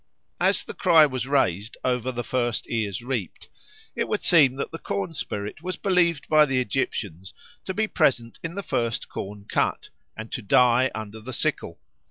[0.39, 3.49] As the cry was raised over the first ears reaped,
[3.95, 7.35] it would seem that the corn spirit was believed by the Egyptians
[7.65, 11.77] to be present in the first corn cut and to die under the sickle.